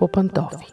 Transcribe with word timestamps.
по 0.00 0.08
пантофи. 0.08 0.66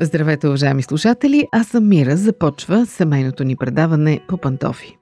Здравейте, 0.00 0.48
уважаеми 0.48 0.82
слушатели! 0.82 1.48
Аз 1.52 1.66
съм 1.66 1.88
Мира. 1.88 2.16
Започва 2.16 2.86
семейното 2.86 3.44
ни 3.44 3.56
предаване 3.56 4.20
по 4.28 4.36
пантофи. 4.36 5.01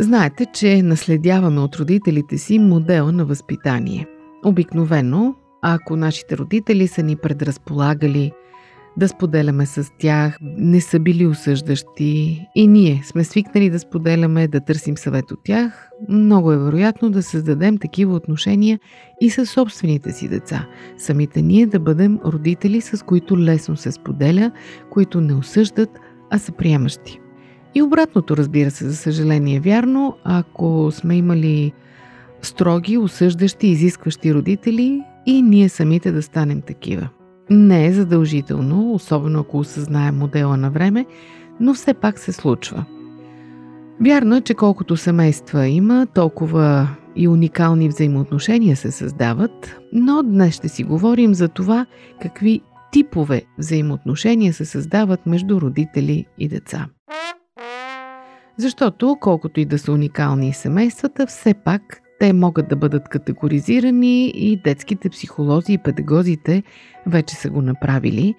Знаете, 0.00 0.46
че 0.46 0.82
наследяваме 0.82 1.60
от 1.60 1.76
родителите 1.76 2.38
си 2.38 2.58
модела 2.58 3.12
на 3.12 3.24
възпитание. 3.24 4.06
Обикновено, 4.44 5.34
ако 5.62 5.96
нашите 5.96 6.36
родители 6.36 6.88
са 6.88 7.02
ни 7.02 7.16
предразполагали 7.16 8.32
да 8.96 9.08
споделяме 9.08 9.66
с 9.66 9.92
тях, 9.98 10.38
не 10.42 10.80
са 10.80 11.00
били 11.00 11.26
осъждащи 11.26 12.46
и 12.54 12.66
ние 12.66 13.02
сме 13.04 13.24
свикнали 13.24 13.70
да 13.70 13.78
споделяме, 13.78 14.48
да 14.48 14.60
търсим 14.60 14.96
съвет 14.96 15.30
от 15.30 15.38
тях, 15.44 15.90
много 16.08 16.52
е 16.52 16.58
вероятно 16.58 17.10
да 17.10 17.22
създадем 17.22 17.78
такива 17.78 18.14
отношения 18.14 18.80
и 19.20 19.30
с 19.30 19.46
собствените 19.46 20.12
си 20.12 20.28
деца. 20.28 20.66
Самите 20.98 21.42
ние 21.42 21.66
да 21.66 21.80
бъдем 21.80 22.18
родители, 22.24 22.80
с 22.80 23.04
които 23.04 23.38
лесно 23.38 23.76
се 23.76 23.92
споделя, 23.92 24.50
които 24.90 25.20
не 25.20 25.34
осъждат, 25.34 25.90
а 26.30 26.38
са 26.38 26.52
приемащи. 26.52 27.20
И 27.74 27.82
обратното, 27.82 28.36
разбира 28.36 28.70
се, 28.70 28.88
за 28.88 28.96
съжаление 28.96 29.60
вярно, 29.60 30.16
ако 30.24 30.90
сме 30.92 31.16
имали 31.16 31.72
строги, 32.42 32.98
осъждащи, 32.98 33.66
изискващи 33.66 34.34
родители 34.34 35.02
и 35.26 35.42
ние 35.42 35.68
самите 35.68 36.12
да 36.12 36.22
станем 36.22 36.60
такива. 36.60 37.08
Не 37.50 37.86
е 37.86 37.92
задължително, 37.92 38.92
особено 38.92 39.40
ако 39.40 39.58
осъзнаем 39.58 40.18
модела 40.18 40.56
на 40.56 40.70
време, 40.70 41.06
но 41.60 41.74
все 41.74 41.94
пак 41.94 42.18
се 42.18 42.32
случва. 42.32 42.84
Вярно 44.00 44.36
е, 44.36 44.40
че 44.40 44.54
колкото 44.54 44.96
семейства 44.96 45.66
има, 45.66 46.06
толкова 46.14 46.88
и 47.16 47.28
уникални 47.28 47.88
взаимоотношения 47.88 48.76
се 48.76 48.90
създават, 48.90 49.80
но 49.92 50.22
днес 50.22 50.54
ще 50.54 50.68
си 50.68 50.84
говорим 50.84 51.34
за 51.34 51.48
това 51.48 51.86
какви 52.22 52.60
типове 52.92 53.42
взаимоотношения 53.58 54.52
се 54.52 54.64
създават 54.64 55.26
между 55.26 55.60
родители 55.60 56.26
и 56.38 56.48
деца. 56.48 56.86
Защото, 58.60 59.16
колкото 59.20 59.60
и 59.60 59.64
да 59.64 59.78
са 59.78 59.92
уникални 59.92 60.52
семействата, 60.52 61.26
все 61.26 61.54
пак 61.54 62.02
те 62.20 62.32
могат 62.32 62.68
да 62.68 62.76
бъдат 62.76 63.08
категоризирани 63.08 64.28
и 64.28 64.56
детските 64.56 65.08
психолози 65.08 65.72
и 65.72 65.78
педагозите 65.78 66.62
вече 67.06 67.34
са 67.34 67.50
го 67.50 67.62
направили, 67.62 68.34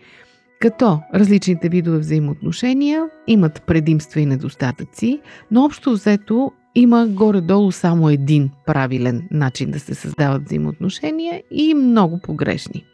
като 0.59 0.99
различните 1.13 1.69
видове 1.69 1.97
взаимоотношения 1.97 3.05
имат 3.27 3.63
предимства 3.67 4.19
и 4.19 4.25
недостатъци, 4.25 5.19
но 5.51 5.65
общо 5.65 5.91
взето 5.91 6.51
има 6.75 7.07
горе-долу 7.07 7.71
само 7.71 8.09
един 8.09 8.49
правилен 8.65 9.27
начин 9.31 9.71
да 9.71 9.79
се 9.79 9.95
създават 9.95 10.45
взаимоотношения 10.45 11.43
и 11.51 11.73
много 11.73 12.19
погрешни. 12.19 12.85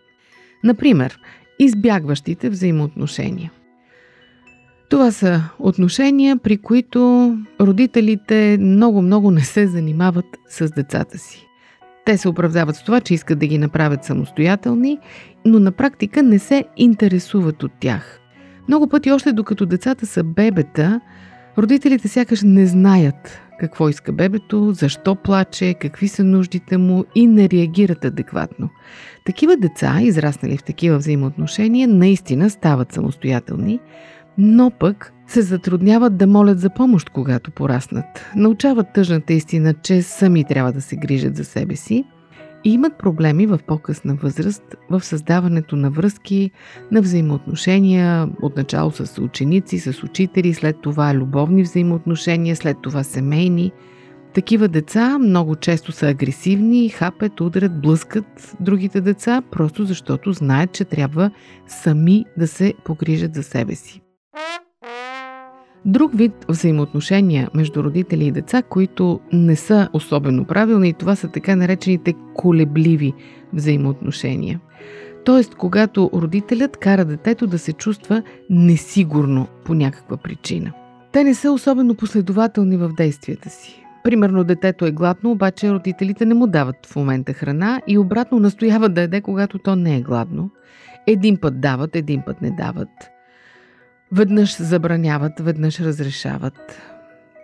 Например, 0.63 1.19
избягващите 1.59 2.49
взаимоотношения. 2.49 3.51
Това 4.89 5.11
са 5.11 5.41
отношения, 5.59 6.37
при 6.37 6.57
които 6.57 7.33
родителите 7.61 8.57
много-много 8.61 9.31
не 9.31 9.41
се 9.41 9.67
занимават 9.67 10.25
с 10.49 10.69
децата 10.71 11.17
си. 11.17 11.47
Те 12.05 12.17
се 12.17 12.29
оправдават 12.29 12.75
с 12.75 12.83
това, 12.83 13.01
че 13.01 13.13
искат 13.13 13.39
да 13.39 13.47
ги 13.47 13.57
направят 13.57 14.03
самостоятелни, 14.03 14.99
но 15.45 15.59
на 15.59 15.71
практика 15.71 16.23
не 16.23 16.39
се 16.39 16.63
интересуват 16.77 17.63
от 17.63 17.71
тях. 17.79 18.19
Много 18.67 18.87
пъти, 18.87 19.11
още 19.11 19.31
докато 19.31 19.65
децата 19.65 20.05
са 20.05 20.23
бебета, 20.23 21.01
родителите 21.57 22.07
сякаш 22.07 22.41
не 22.43 22.65
знаят 22.65 23.41
какво 23.59 23.89
иска 23.89 24.11
бебето, 24.11 24.71
защо 24.71 25.15
плаче, 25.15 25.73
какви 25.73 26.07
са 26.07 26.23
нуждите 26.23 26.77
му 26.77 27.05
и 27.15 27.27
не 27.27 27.49
реагират 27.49 28.05
адекватно. 28.05 28.69
Такива 29.25 29.57
деца, 29.57 29.97
израснали 30.01 30.57
в 30.57 30.63
такива 30.63 30.97
взаимоотношения, 30.97 31.87
наистина 31.87 32.49
стават 32.49 32.93
самостоятелни, 32.93 33.79
но 34.37 34.71
пък 34.79 35.13
се 35.27 35.41
затрудняват 35.41 36.17
да 36.17 36.27
молят 36.27 36.59
за 36.59 36.69
помощ, 36.69 37.09
когато 37.09 37.51
пораснат. 37.51 38.05
Научават 38.35 38.93
тъжната 38.93 39.33
истина, 39.33 39.73
че 39.73 40.01
сами 40.01 40.43
трябва 40.43 40.71
да 40.71 40.81
се 40.81 40.95
грижат 40.95 41.35
за 41.35 41.45
себе 41.45 41.75
си 41.75 42.03
и 42.63 42.73
имат 42.73 42.97
проблеми 42.97 43.45
в 43.45 43.59
по-късна 43.67 44.15
възраст 44.15 44.63
в 44.89 45.03
създаването 45.03 45.75
на 45.75 45.89
връзки, 45.89 46.51
на 46.91 47.01
взаимоотношения, 47.01 48.29
отначало 48.41 48.91
с 48.91 49.21
ученици, 49.21 49.79
с 49.79 50.03
учители, 50.03 50.53
след 50.53 50.81
това 50.81 51.15
любовни 51.15 51.63
взаимоотношения, 51.63 52.55
след 52.55 52.77
това 52.81 53.03
семейни. 53.03 53.71
Такива 54.33 54.67
деца 54.67 55.19
много 55.19 55.55
често 55.55 55.91
са 55.91 56.07
агресивни, 56.07 56.89
хапят, 56.89 57.41
удрят, 57.41 57.81
блъскат 57.81 58.55
другите 58.59 59.01
деца, 59.01 59.41
просто 59.51 59.85
защото 59.85 60.33
знаят, 60.33 60.71
че 60.71 60.85
трябва 60.85 61.31
сами 61.67 62.25
да 62.37 62.47
се 62.47 62.73
погрижат 62.85 63.33
за 63.33 63.43
себе 63.43 63.75
си. 63.75 64.01
Друг 65.85 66.11
вид 66.15 66.45
взаимоотношения 66.49 67.49
между 67.53 67.83
родители 67.83 68.25
и 68.25 68.31
деца, 68.31 68.61
които 68.61 69.19
не 69.33 69.55
са 69.55 69.89
особено 69.93 70.45
правилни, 70.45 70.89
и 70.89 70.93
това 70.93 71.15
са 71.15 71.27
така 71.27 71.55
наречените 71.55 72.13
колебливи 72.33 73.13
взаимоотношения. 73.53 74.59
Тоест, 75.25 75.55
когато 75.55 76.09
родителят 76.13 76.77
кара 76.77 77.05
детето 77.05 77.47
да 77.47 77.59
се 77.59 77.73
чувства 77.73 78.23
несигурно 78.49 79.47
по 79.65 79.73
някаква 79.73 80.17
причина. 80.17 80.71
Те 81.11 81.23
не 81.23 81.33
са 81.33 81.51
особено 81.51 81.95
последователни 81.95 82.77
в 82.77 82.89
действията 82.97 83.49
си. 83.49 83.83
Примерно 84.03 84.43
детето 84.43 84.85
е 84.85 84.91
гладно, 84.91 85.31
обаче 85.31 85.71
родителите 85.71 86.25
не 86.25 86.33
му 86.33 86.47
дават 86.47 86.85
в 86.85 86.95
момента 86.95 87.33
храна 87.33 87.81
и 87.87 87.97
обратно 87.97 88.39
настояват 88.39 88.93
да 88.93 89.01
яде, 89.01 89.21
когато 89.21 89.59
то 89.59 89.75
не 89.75 89.97
е 89.97 90.01
гладно. 90.01 90.49
Един 91.07 91.37
път 91.37 91.61
дават, 91.61 91.95
един 91.95 92.21
път 92.25 92.41
не 92.41 92.51
дават. 92.51 92.89
Веднъж 94.11 94.61
забраняват, 94.61 95.33
веднъж 95.39 95.79
разрешават. 95.79 96.81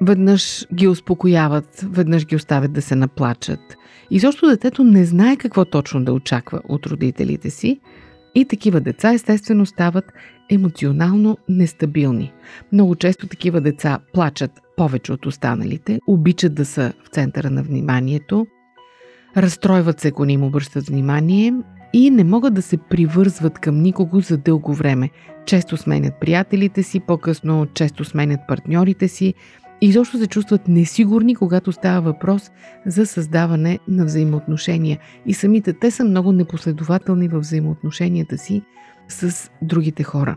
Веднъж 0.01 0.67
ги 0.73 0.87
успокояват, 0.87 1.85
веднъж 1.89 2.25
ги 2.25 2.35
оставят 2.35 2.73
да 2.73 2.81
се 2.81 2.95
наплачат. 2.95 3.59
И 4.11 4.19
защото 4.19 4.49
детето 4.49 4.83
не 4.83 5.05
знае 5.05 5.37
какво 5.37 5.65
точно 5.65 6.03
да 6.03 6.13
очаква 6.13 6.61
от 6.69 6.85
родителите 6.85 7.49
си 7.49 7.79
и 8.35 8.45
такива 8.45 8.81
деца 8.81 9.13
естествено 9.13 9.65
стават 9.65 10.05
емоционално 10.49 11.37
нестабилни. 11.49 12.33
Много 12.71 12.95
често 12.95 13.27
такива 13.27 13.61
деца 13.61 13.99
плачат 14.13 14.51
повече 14.77 15.13
от 15.13 15.25
останалите, 15.25 15.99
обичат 16.07 16.55
да 16.55 16.65
са 16.65 16.93
в 17.03 17.07
центъра 17.07 17.49
на 17.49 17.63
вниманието, 17.63 18.47
разстройват 19.37 19.99
се, 19.99 20.07
ако 20.07 20.25
не 20.25 20.33
им 20.33 20.43
обръщат 20.43 20.87
внимание 20.87 21.53
и 21.93 22.09
не 22.09 22.23
могат 22.23 22.53
да 22.53 22.61
се 22.61 22.77
привързват 22.77 23.59
към 23.59 23.81
никого 23.81 24.19
за 24.19 24.37
дълго 24.37 24.73
време. 24.73 25.09
Често 25.45 25.77
сменят 25.77 26.13
приятелите 26.19 26.83
си, 26.83 26.99
по-късно 26.99 27.67
често 27.73 28.05
сменят 28.05 28.39
партньорите 28.47 29.07
си 29.07 29.33
и 29.81 29.87
изобщо 29.87 30.17
се 30.17 30.27
чувстват 30.27 30.67
несигурни, 30.67 31.35
когато 31.35 31.71
става 31.71 32.01
въпрос 32.01 32.51
за 32.85 33.05
създаване 33.05 33.79
на 33.87 34.05
взаимоотношения. 34.05 34.99
И 35.25 35.33
самите 35.33 35.73
те 35.73 35.91
са 35.91 36.03
много 36.03 36.31
непоследователни 36.31 37.27
в 37.27 37.39
взаимоотношенията 37.39 38.37
си 38.37 38.61
с 39.07 39.51
другите 39.61 40.03
хора. 40.03 40.35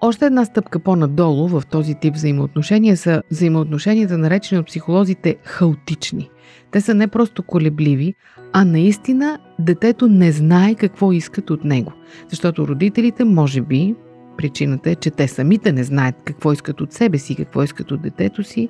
Още 0.00 0.26
една 0.26 0.44
стъпка 0.44 0.78
по-надолу 0.78 1.48
в 1.48 1.62
този 1.70 1.94
тип 1.94 2.14
взаимоотношения 2.14 2.96
са 2.96 3.22
взаимоотношенията, 3.30 4.18
наречени 4.18 4.58
от 4.58 4.66
психолозите 4.66 5.36
хаотични. 5.44 6.30
Те 6.70 6.80
са 6.80 6.94
не 6.94 7.08
просто 7.08 7.42
колебливи, 7.42 8.14
а 8.52 8.64
наистина 8.64 9.38
детето 9.58 10.08
не 10.08 10.32
знае 10.32 10.74
какво 10.74 11.12
искат 11.12 11.50
от 11.50 11.64
него. 11.64 11.92
Защото 12.28 12.68
родителите, 12.68 13.24
може 13.24 13.60
би, 13.60 13.94
причината 14.36 14.90
е, 14.90 14.94
че 14.94 15.10
те 15.10 15.28
самите 15.28 15.72
не 15.72 15.84
знаят 15.84 16.14
какво 16.24 16.52
искат 16.52 16.80
от 16.80 16.92
себе 16.92 17.18
си, 17.18 17.34
какво 17.34 17.62
искат 17.62 17.90
от 17.90 18.02
детето 18.02 18.42
си, 18.42 18.68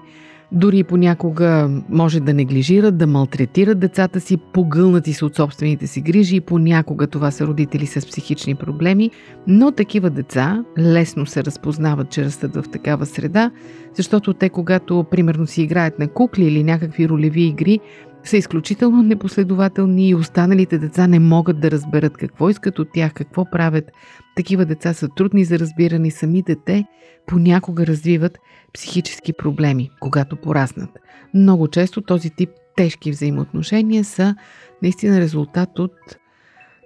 дори 0.53 0.85
понякога 0.85 1.71
може 1.89 2.21
да 2.21 2.35
неглижират, 2.35 2.99
да 2.99 3.07
малтретират 3.07 3.79
децата 3.79 4.21
си, 4.21 4.37
погълнати 4.37 5.13
са 5.13 5.27
от 5.27 5.37
собствените 5.37 5.87
си 5.87 6.01
грижи 6.01 6.37
и 6.37 6.41
понякога 6.41 7.07
това 7.07 7.31
са 7.31 7.47
родители 7.47 7.87
с 7.87 8.07
психични 8.07 8.55
проблеми, 8.55 9.11
но 9.47 9.73
такива 9.73 10.11
деца 10.11 10.65
лесно 10.79 11.27
се 11.27 11.45
разпознават, 11.45 12.11
че 12.11 12.25
растат 12.25 12.57
в 12.57 12.65
такава 12.73 13.07
среда, 13.07 13.51
защото 13.95 14.35
те 14.35 14.49
когато 14.49 15.05
примерно 15.11 15.47
си 15.47 15.63
играят 15.63 15.99
на 15.99 16.09
кукли 16.09 16.45
или 16.45 16.65
някакви 16.65 17.09
ролеви 17.09 17.43
игри, 17.43 17.81
са 18.29 18.37
изключително 18.37 19.03
непоследователни 19.03 20.09
и 20.09 20.15
останалите 20.15 20.79
деца 20.79 21.07
не 21.07 21.19
могат 21.19 21.61
да 21.61 21.71
разберат 21.71 22.17
какво 22.17 22.51
искат 22.51 22.79
от 22.79 22.89
тях, 22.95 23.13
какво 23.13 23.45
правят. 23.51 23.93
Такива 24.37 24.65
деца 24.65 24.95
са 24.95 25.09
трудни 25.17 25.45
за 25.45 25.59
разбиране. 25.59 26.11
Самите 26.11 26.57
те 26.67 26.85
понякога 27.27 27.87
развиват 27.87 28.39
психически 28.75 29.33
проблеми, 29.33 29.91
когато 30.01 30.37
пораснат. 30.37 30.91
Много 31.35 31.69
често 31.69 32.03
този 32.03 32.31
тип 32.31 32.51
тежки 32.77 33.11
взаимоотношения 33.11 34.05
са 34.05 34.35
наистина 34.83 35.21
резултат 35.21 35.79
от 35.79 35.93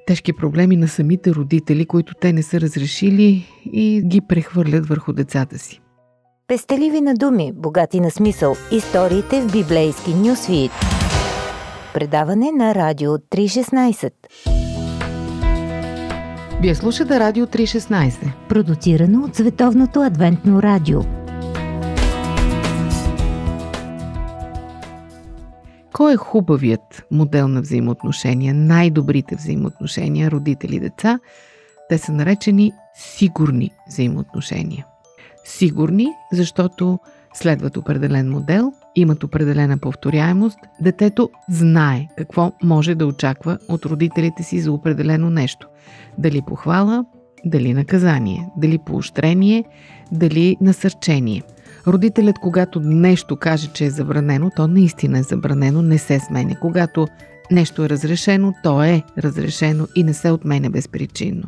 тежки 0.06 0.32
проблеми 0.32 0.76
на 0.76 0.88
самите 0.88 1.34
родители, 1.34 1.86
които 1.86 2.14
те 2.20 2.32
не 2.32 2.42
са 2.42 2.60
разрешили 2.60 3.46
и 3.72 4.02
ги 4.06 4.20
прехвърлят 4.20 4.86
върху 4.86 5.12
децата 5.12 5.58
си. 5.58 5.80
Пестеливи 6.48 7.00
на 7.00 7.14
думи, 7.14 7.52
богати 7.54 8.00
на 8.00 8.10
смисъл. 8.10 8.54
Историите 8.72 9.40
в 9.40 9.52
библейски 9.52 10.14
нюсвит. 10.14 10.99
Предаване 11.94 12.52
на 12.52 12.74
Радио 12.74 13.18
316. 13.18 14.12
Вие 16.62 16.74
слушате 16.74 17.20
Радио 17.20 17.46
316. 17.46 18.32
Продуцирано 18.48 19.24
от 19.24 19.36
Световното 19.36 20.00
адвентно 20.00 20.62
радио. 20.62 21.00
Кой 25.92 26.12
е 26.12 26.16
хубавият 26.16 27.06
модел 27.10 27.48
на 27.48 27.60
взаимоотношения, 27.60 28.54
най-добрите 28.54 29.36
взаимоотношения 29.36 30.30
родители-деца? 30.30 31.18
Те 31.88 31.98
са 31.98 32.12
наречени 32.12 32.72
сигурни 32.94 33.70
взаимоотношения. 33.88 34.86
Сигурни, 35.44 36.08
защото 36.32 36.98
следват 37.34 37.76
определен 37.76 38.30
модел, 38.30 38.72
имат 38.96 39.24
определена 39.24 39.78
повторяемост, 39.78 40.58
детето 40.80 41.30
знае 41.50 42.08
какво 42.18 42.52
може 42.62 42.94
да 42.94 43.06
очаква 43.06 43.58
от 43.68 43.86
родителите 43.86 44.42
си 44.42 44.60
за 44.60 44.72
определено 44.72 45.30
нещо. 45.30 45.68
Дали 46.18 46.42
похвала, 46.46 47.04
дали 47.44 47.74
наказание, 47.74 48.48
дали 48.56 48.78
поощрение, 48.78 49.64
дали 50.12 50.56
насърчение– 50.60 51.42
Родителят, 51.86 52.38
когато 52.38 52.80
нещо 52.80 53.36
каже, 53.36 53.68
че 53.72 53.84
е 53.84 53.90
забранено, 53.90 54.50
то 54.56 54.68
наистина 54.68 55.18
е 55.18 55.22
забранено, 55.22 55.82
не 55.82 55.98
се 55.98 56.20
сменя. 56.20 56.56
Когато 56.60 57.08
нещо 57.50 57.84
е 57.84 57.88
разрешено, 57.88 58.54
то 58.62 58.82
е 58.82 59.02
разрешено 59.18 59.86
и 59.94 60.02
не 60.02 60.14
се 60.14 60.30
отменя 60.30 60.70
безпричинно. 60.70 61.44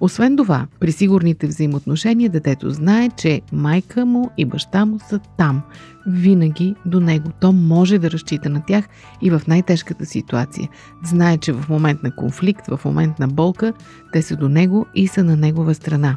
Освен 0.00 0.36
това, 0.36 0.66
при 0.80 0.92
сигурните 0.92 1.46
взаимоотношения 1.46 2.30
детето 2.30 2.70
знае, 2.70 3.08
че 3.16 3.40
майка 3.52 4.06
му 4.06 4.30
и 4.36 4.44
баща 4.44 4.84
му 4.84 4.98
са 5.08 5.20
там, 5.38 5.62
винаги 6.06 6.74
до 6.86 7.00
него. 7.00 7.30
То 7.40 7.52
може 7.52 7.98
да 7.98 8.10
разчита 8.10 8.48
на 8.48 8.62
тях 8.66 8.88
и 9.22 9.30
в 9.30 9.42
най-тежката 9.48 10.06
ситуация. 10.06 10.68
Знае, 11.04 11.38
че 11.38 11.52
в 11.52 11.68
момент 11.68 12.02
на 12.02 12.10
конфликт, 12.16 12.66
в 12.66 12.80
момент 12.84 13.18
на 13.18 13.28
болка, 13.28 13.72
те 14.12 14.22
са 14.22 14.36
до 14.36 14.48
него 14.48 14.86
и 14.94 15.08
са 15.08 15.24
на 15.24 15.36
негова 15.36 15.74
страна. 15.74 16.16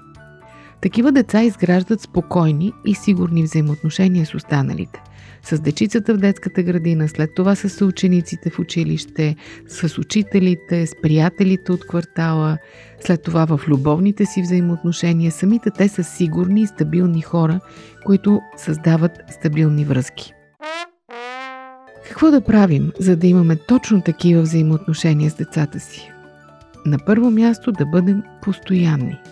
Такива 0.82 1.12
деца 1.12 1.42
изграждат 1.44 2.02
спокойни 2.02 2.74
и 2.86 2.96
сигурни 2.96 3.44
взаимоотношения 3.44 4.26
с 4.26 4.36
останалите. 4.36 5.02
С 5.44 5.60
дечицата 5.60 6.14
в 6.14 6.18
детската 6.18 6.64
градина, 6.64 7.08
след 7.08 7.36
това 7.36 7.56
с 7.56 7.86
учениците 7.86 8.50
в 8.50 8.60
училище, 8.60 9.36
с 9.68 9.98
учителите, 9.98 10.88
с 10.88 10.92
приятелите 11.02 11.72
от 11.72 11.88
квартала, 11.88 12.58
след 13.06 13.24
това 13.24 13.46
в 13.46 13.62
любовните 13.68 14.26
си 14.26 14.42
взаимоотношения. 14.42 15.32
Самите 15.32 15.70
те 15.70 15.88
са 15.88 16.04
сигурни 16.04 16.62
и 16.62 16.68
стабилни 16.68 17.22
хора, 17.22 17.60
които 18.06 18.42
създават 18.58 19.12
стабилни 19.30 19.86
връзки. 19.86 20.34
Какво 22.08 22.32
да 22.32 22.42
правим, 22.42 22.92
за 23.00 23.16
да 23.16 23.28
имаме 23.28 23.56
точно 23.56 24.02
такива 24.02 24.42
взаимоотношения 24.42 25.32
с 25.32 25.36
децата 25.36 25.80
си? 25.80 26.12
На 26.86 26.98
първо 27.06 27.32
място 27.32 27.72
да 27.72 27.86
бъдем 27.86 28.24
постоянни– 28.42 29.18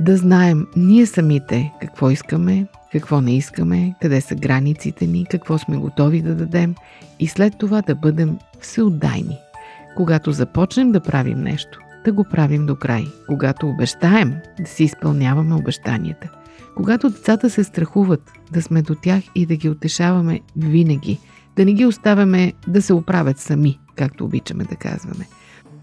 да 0.00 0.16
знаем 0.16 0.66
ние 0.76 1.06
самите 1.06 1.72
какво 1.80 2.10
искаме, 2.10 2.66
какво 2.92 3.20
не 3.20 3.36
искаме, 3.36 3.94
къде 4.02 4.20
са 4.20 4.34
границите 4.34 5.06
ни, 5.06 5.26
какво 5.30 5.58
сме 5.58 5.76
готови 5.76 6.22
да 6.22 6.34
дадем 6.34 6.74
и 7.20 7.26
след 7.26 7.58
това 7.58 7.82
да 7.82 7.94
бъдем 7.94 8.38
всеотдайни. 8.60 9.38
Когато 9.96 10.32
започнем 10.32 10.92
да 10.92 11.00
правим 11.00 11.38
нещо, 11.38 11.78
да 12.04 12.12
го 12.12 12.24
правим 12.24 12.66
до 12.66 12.76
край. 12.76 13.04
Когато 13.26 13.68
обещаем, 13.68 14.34
да 14.60 14.66
си 14.66 14.84
изпълняваме 14.84 15.54
обещанията. 15.54 16.28
Когато 16.76 17.10
децата 17.10 17.50
се 17.50 17.64
страхуват, 17.64 18.32
да 18.52 18.62
сме 18.62 18.82
до 18.82 18.94
тях 18.94 19.22
и 19.34 19.46
да 19.46 19.56
ги 19.56 19.68
утешаваме 19.68 20.40
винаги. 20.56 21.18
Да 21.56 21.64
не 21.64 21.72
ги 21.72 21.86
оставяме 21.86 22.52
да 22.68 22.82
се 22.82 22.92
оправят 22.92 23.38
сами, 23.38 23.78
както 23.96 24.24
обичаме 24.24 24.64
да 24.64 24.76
казваме. 24.76 25.26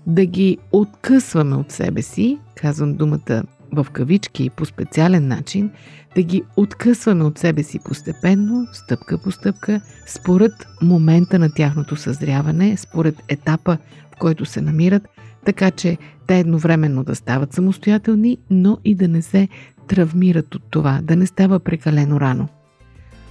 Да 0.08 0.26
ги 0.26 0.58
откъсваме 0.72 1.56
от 1.56 1.72
себе 1.72 2.02
си, 2.02 2.38
казвам 2.56 2.94
думата 2.94 3.44
в 3.72 3.88
кавички 3.92 4.50
по 4.50 4.66
специален 4.66 5.28
начин, 5.28 5.72
да 6.16 6.24
ги 6.24 6.44
откъсваме 6.56 7.24
от 7.24 7.38
себе 7.38 7.64
си 7.64 7.80
постепенно, 7.86 8.68
стъпка 8.74 9.18
по 9.18 9.32
стъпка, 9.32 9.82
според 10.08 10.52
момента 10.82 11.40
на 11.40 11.50
тяхното 11.54 11.96
съзряване, 11.96 12.78
според 12.78 13.16
етапа, 13.28 13.78
в 14.16 14.20
който 14.20 14.46
се 14.46 14.62
намират, 14.62 15.08
така 15.46 15.72
че 15.72 15.98
те 16.28 16.40
едновременно 16.40 17.04
да 17.04 17.16
стават 17.16 17.54
самостоятелни, 17.54 18.38
но 18.50 18.78
и 18.86 18.96
да 18.96 19.08
не 19.08 19.22
се 19.22 19.48
травмират 19.88 20.56
от 20.56 20.64
това, 20.70 21.00
да 21.04 21.16
не 21.16 21.26
става 21.26 21.60
прекалено 21.60 22.20
рано. 22.20 22.48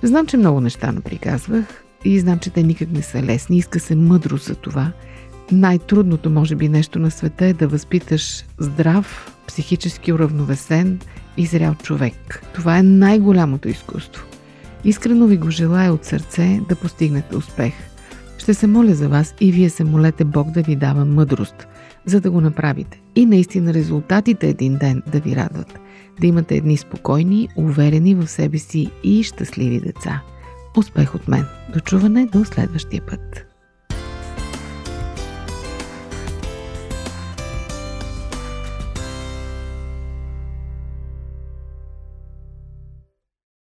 Знам, 0.02 0.26
че 0.26 0.36
много 0.36 0.60
неща 0.60 0.92
наприказвах 0.92 1.84
и 2.04 2.20
знам, 2.20 2.38
че 2.38 2.50
те 2.50 2.62
никак 2.62 2.92
не 2.92 3.02
са 3.02 3.22
лесни. 3.22 3.56
Иска 3.56 3.80
се 3.80 3.96
мъдрост 3.96 4.46
за 4.46 4.54
това– 4.54 4.92
най-трудното, 5.52 6.30
може 6.30 6.54
би, 6.54 6.68
нещо 6.68 6.98
на 6.98 7.10
света 7.10 7.44
е 7.44 7.52
да 7.52 7.68
възпиташ 7.68 8.44
здрав, 8.58 9.37
психически 9.48 10.12
уравновесен 10.12 10.98
и 11.36 11.46
зрял 11.46 11.74
човек. 11.74 12.42
Това 12.54 12.78
е 12.78 12.82
най-голямото 12.82 13.68
изкуство. 13.68 14.26
Искрено 14.84 15.26
ви 15.26 15.36
го 15.36 15.50
желая 15.50 15.92
от 15.92 16.04
сърце 16.04 16.60
да 16.68 16.76
постигнете 16.76 17.36
успех. 17.36 17.74
Ще 18.38 18.54
се 18.54 18.66
моля 18.66 18.94
за 18.94 19.08
вас 19.08 19.34
и 19.40 19.52
вие 19.52 19.70
се 19.70 19.84
молете 19.84 20.24
Бог 20.24 20.50
да 20.50 20.62
ви 20.62 20.76
дава 20.76 21.04
мъдрост, 21.04 21.66
за 22.06 22.20
да 22.20 22.30
го 22.30 22.40
направите. 22.40 23.00
И 23.16 23.26
наистина 23.26 23.74
резултатите 23.74 24.48
един 24.48 24.76
ден 24.76 25.02
да 25.12 25.20
ви 25.20 25.36
радват. 25.36 25.78
Да 26.20 26.26
имате 26.26 26.56
едни 26.56 26.76
спокойни, 26.76 27.48
уверени 27.56 28.14
в 28.14 28.26
себе 28.26 28.58
си 28.58 28.90
и 29.04 29.22
щастливи 29.22 29.80
деца. 29.80 30.22
Успех 30.76 31.14
от 31.14 31.28
мен! 31.28 31.44
До 31.72 31.80
чуване 31.80 32.26
до 32.26 32.44
следващия 32.44 33.02
път! 33.06 33.47